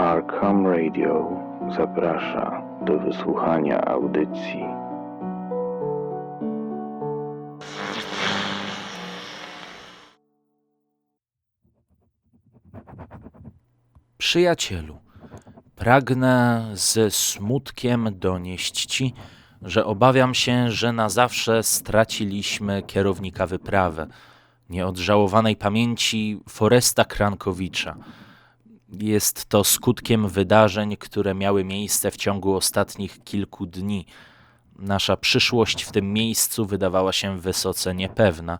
[0.00, 1.30] Arkham Radio
[1.76, 4.64] zaprasza do wysłuchania audycji.
[14.18, 14.98] Przyjacielu,
[15.76, 19.14] pragnę ze smutkiem donieść Ci,
[19.62, 24.06] że obawiam się, że na zawsze straciliśmy kierownika wyprawy,
[24.70, 27.96] nieodżałowanej pamięci Foresta Krankowicza.
[28.92, 34.06] Jest to skutkiem wydarzeń, które miały miejsce w ciągu ostatnich kilku dni.
[34.78, 38.58] Nasza przyszłość w tym miejscu wydawała się wysoce niepewna.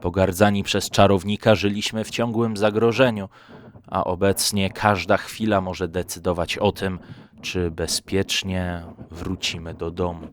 [0.00, 3.28] Pogardzani przez czarownika żyliśmy w ciągłym zagrożeniu,
[3.86, 6.98] a obecnie każda chwila może decydować o tym,
[7.42, 10.28] czy bezpiecznie wrócimy do domu.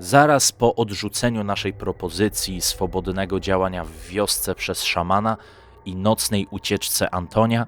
[0.00, 5.36] Zaraz po odrzuceniu naszej propozycji swobodnego działania w wiosce przez szamana
[5.84, 7.66] i nocnej ucieczce Antonia,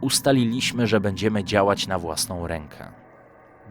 [0.00, 2.88] ustaliliśmy, że będziemy działać na własną rękę.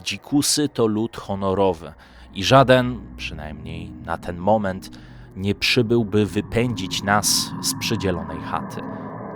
[0.04, 1.94] Dzikusy to lud honorowy
[2.34, 4.90] i żaden, przynajmniej na ten moment,
[5.36, 8.82] nie przybyłby wypędzić nas z przydzielonej chaty.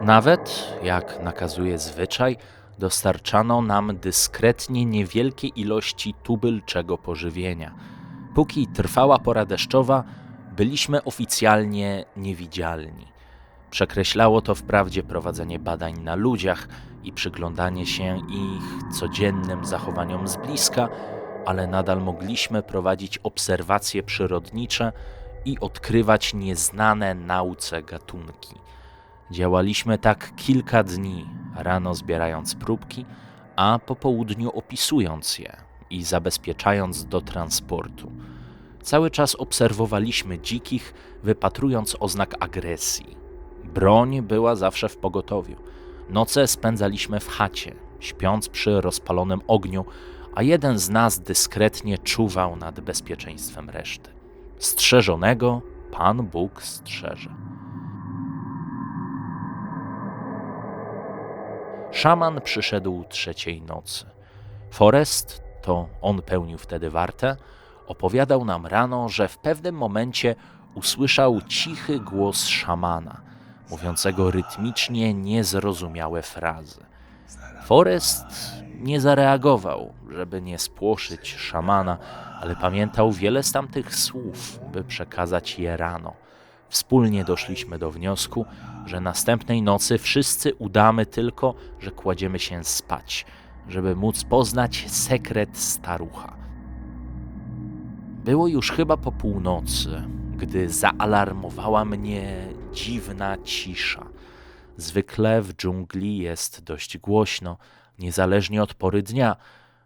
[0.02, 2.38] Nawet, jak nakazuje zwyczaj,
[2.80, 7.76] dostarczano nam dyskretnie niewielkie ilości tubylczego pożywienia.
[8.36, 10.04] Póki trwała pora deszczowa,
[10.56, 13.08] byliśmy oficjalnie niewidzialni.
[13.72, 16.68] Przekreślało to wprawdzie prowadzenie badań na ludziach
[17.04, 20.90] i przyglądanie się ich codziennym zachowaniom z bliska,
[21.46, 24.92] ale nadal mogliśmy prowadzić obserwacje przyrodnicze
[25.46, 28.56] i odkrywać nieznane nauce gatunki.
[29.32, 33.06] Działaliśmy tak kilka dni, rano zbierając próbki,
[33.56, 35.58] a po południu opisując je
[35.90, 38.12] i zabezpieczając do transportu.
[38.82, 43.18] Cały czas obserwowaliśmy dzikich, wypatrując oznak agresji.
[43.64, 45.56] Broń była zawsze w pogotowiu.
[46.10, 49.86] Noce spędzaliśmy w chacie, śpiąc przy rozpalonym ogniu,
[50.36, 54.10] a jeden z nas dyskretnie czuwał nad bezpieczeństwem reszty.
[54.58, 55.62] Strzeżonego
[55.92, 57.30] Pan Bóg strzeże.
[61.92, 64.06] Szaman przyszedł trzeciej nocy.
[64.72, 67.38] Forest, to on pełnił wtedy wartę,
[67.88, 70.36] opowiadał nam rano, że w pewnym momencie
[70.76, 73.22] usłyszał cichy głos szamana,
[73.70, 76.86] mówiącego rytmicznie niezrozumiałe frazy.
[77.66, 78.26] Forest
[78.80, 81.98] nie zareagował, żeby nie spłoszyć szamana,
[82.42, 86.14] ale pamiętał wiele z tamtych słów, by przekazać je rano.
[86.70, 88.46] Wspólnie doszliśmy do wniosku,
[88.86, 93.26] że następnej nocy wszyscy udamy tylko, że kładziemy się spać,
[93.68, 96.34] żeby móc poznać sekret starucha.
[98.26, 100.04] Było już chyba po północy,
[100.38, 104.06] gdy zaalarmowała mnie dziwna cisza.
[104.78, 107.58] Zwykle w dżungli jest dość głośno,
[108.00, 109.36] niezależnie od pory dnia,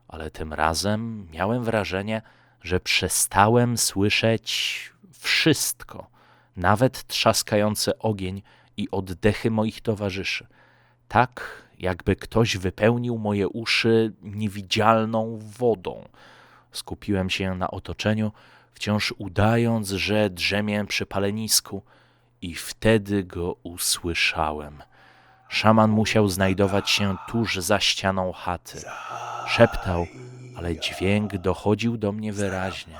[0.07, 2.21] ale tym razem miałem wrażenie,
[2.61, 6.09] że przestałem słyszeć wszystko,
[6.55, 8.41] nawet trzaskający ogień
[8.77, 10.47] i oddechy moich towarzyszy.
[11.07, 16.07] Tak, jakby ktoś wypełnił moje uszy niewidzialną wodą.
[16.71, 18.31] Skupiłem się na otoczeniu,
[18.73, 21.81] wciąż udając, że drzemię przy palenisku,
[22.41, 24.83] i wtedy go usłyszałem.
[25.49, 28.81] Szaman musiał znajdować się tuż za ścianą chaty.
[29.47, 30.07] Szeptał,
[30.57, 32.93] ale dźwięk dochodził do mnie wyraźnie.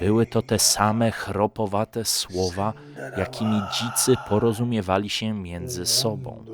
[0.00, 2.72] Były to te same chropowate słowa,
[3.16, 6.44] jakimi dzicy porozumiewali się między sobą.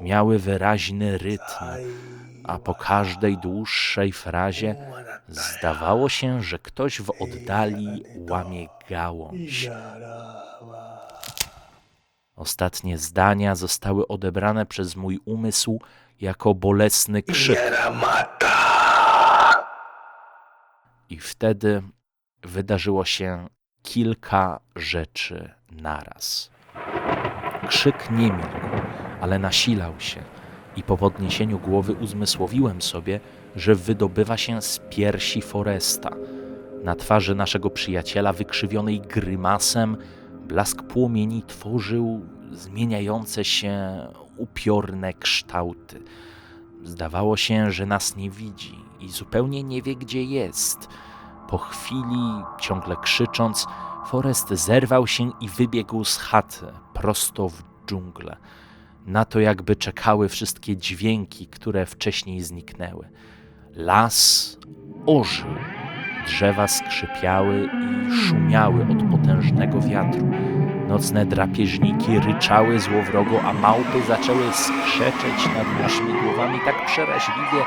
[0.00, 1.64] Miały wyraźny rytm,
[2.44, 4.76] a po każdej dłuższej frazie
[5.28, 9.70] zdawało się, że ktoś w oddali łamie gałąź.
[12.36, 15.80] Ostatnie zdania zostały odebrane przez mój umysł
[16.20, 17.58] jako bolesny krzyk.
[21.10, 21.82] I wtedy
[22.42, 23.48] wydarzyło się
[23.82, 26.50] kilka rzeczy naraz.
[27.68, 28.75] Krzyk nie milkł,
[29.26, 30.22] ale nasilał się,
[30.76, 33.20] i po podniesieniu głowy uzmysłowiłem sobie,
[33.56, 36.10] że wydobywa się z piersi Foresta.
[36.84, 39.96] Na twarzy naszego przyjaciela, wykrzywionej grymasem,
[40.48, 44.06] blask płomieni tworzył zmieniające się
[44.36, 46.02] upiorne kształty.
[46.82, 50.88] Zdawało się, że nas nie widzi i zupełnie nie wie, gdzie jest.
[51.48, 53.66] Po chwili, ciągle krzycząc,
[54.06, 58.36] Forest zerwał się i wybiegł z chaty prosto w dżunglę.
[59.06, 63.08] Na to jakby czekały wszystkie dźwięki, które wcześniej zniknęły.
[63.76, 64.58] Las
[65.06, 65.48] ożył.
[66.26, 70.30] drzewa skrzypiały i szumiały od potężnego wiatru.
[70.88, 77.64] Nocne drapieżniki ryczały złowrogo, a małpy zaczęły skrzeczeć nad naszymi głowami tak przeraźliwie,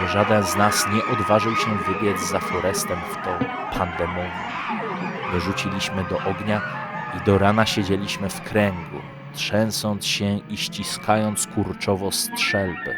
[0.00, 3.38] że żaden z nas nie odważył się wybiec za forestem w to
[3.78, 4.32] pandemonium.
[5.32, 6.60] Wyrzuciliśmy do ognia
[7.16, 9.00] i do rana siedzieliśmy w kręgu,
[9.34, 12.94] trzęsąc się i ściskając kurczowo strzelby,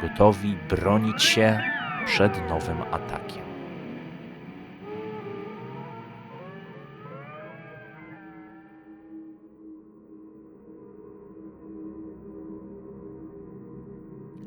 [0.00, 1.60] gotowi bronić się
[2.06, 3.42] przed nowym atakiem.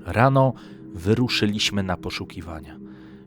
[0.06, 0.54] Rano
[0.94, 2.78] wyruszyliśmy na poszukiwania.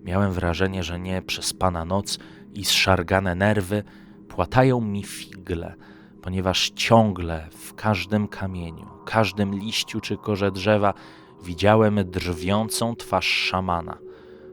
[0.04, 2.18] Miałem wrażenie, że nie przespana noc
[2.54, 3.82] i zszargane nerwy
[4.28, 5.74] płatają mi figle,
[6.22, 10.94] ponieważ ciągle w każdym kamieniu, każdym liściu czy korze drzewa
[11.44, 13.98] widziałem drwiącą twarz szamana,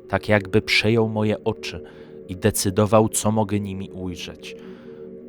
[0.09, 1.83] tak jakby przejął moje oczy
[2.27, 4.55] i decydował, co mogę nimi ujrzeć.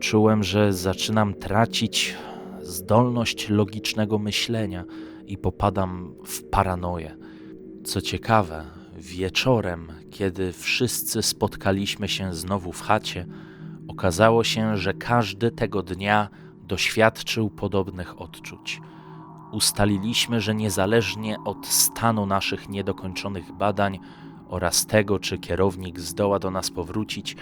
[0.01, 2.15] Czułem, że zaczynam tracić
[2.63, 4.85] zdolność logicznego myślenia
[5.27, 7.17] i popadam w paranoję.
[7.85, 8.65] Co ciekawe,
[8.97, 13.27] wieczorem, kiedy wszyscy spotkaliśmy się znowu w chacie,
[13.97, 16.29] okazało się, że każdy tego dnia
[16.63, 18.81] doświadczył podobnych odczuć.
[19.53, 23.99] Ustaliliśmy, że niezależnie od stanu naszych niedokończonych badań
[24.49, 27.37] oraz tego, czy kierownik zdoła do nas powrócić,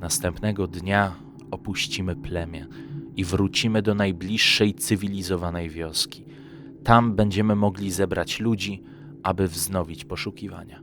[0.00, 1.12] następnego dnia
[1.50, 2.66] opuścimy plemię
[3.16, 6.24] i wrócimy do najbliższej cywilizowanej wioski.
[6.84, 8.82] Tam będziemy mogli zebrać ludzi,
[9.22, 10.80] aby wznowić poszukiwania.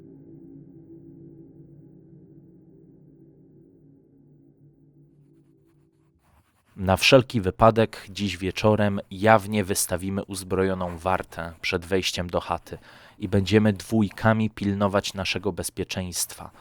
[6.78, 12.78] Na wszelki wypadek dziś wieczorem jawnie wystawimy uzbrojoną wartę przed wejściem do chaty
[13.20, 16.52] i będziemy dwójkami pilnować naszego bezpieczeństwa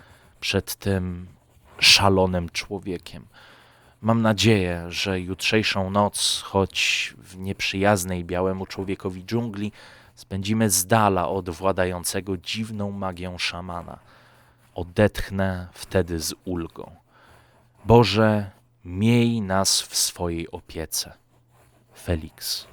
[0.40, 1.26] przed tym
[1.78, 3.26] szalonym człowiekiem.
[4.00, 9.72] Mam nadzieję, że jutrzejszą noc, choć w nieprzyjaznej białemu człowiekowi dżungli,
[10.14, 13.98] spędzimy z dala od władającego dziwną magią szamana.
[14.74, 16.90] Odetchnę wtedy z ulgą.
[17.84, 18.50] Boże,
[18.84, 21.12] miej nas w swojej opiece.
[21.94, 22.66] Felix.